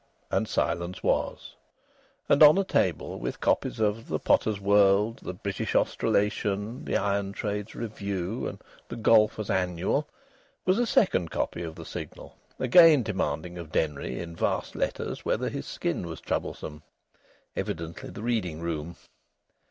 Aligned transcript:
And 0.31 0.47
silence 0.47 1.03
was. 1.03 1.53
And 2.27 2.41
on 2.41 2.57
a 2.57 2.63
table 2.63 3.19
with 3.19 3.39
copies 3.39 3.79
of 3.79 4.07
The 4.07 4.17
Potter's 4.17 4.59
World, 4.59 5.19
The 5.21 5.31
British 5.35 5.75
Australasian, 5.75 6.85
The 6.85 6.97
Iron 6.97 7.33
Trades 7.33 7.75
Review, 7.75 8.47
and 8.47 8.59
the 8.89 8.95
Golfers' 8.95 9.51
Annual, 9.51 10.07
was 10.65 10.79
a 10.79 10.87
second 10.87 11.29
copy 11.29 11.61
of 11.61 11.75
the 11.75 11.85
Signal, 11.85 12.35
again 12.59 13.03
demanding 13.03 13.59
of 13.59 13.71
Denry 13.71 14.19
in 14.19 14.35
vast 14.35 14.75
letters 14.75 15.23
whether 15.23 15.49
his 15.49 15.67
skin 15.67 16.07
was 16.07 16.19
troublesome. 16.19 16.81
Evidently 17.55 18.09
the 18.09 18.23
reading 18.23 18.59
room. 18.59 18.95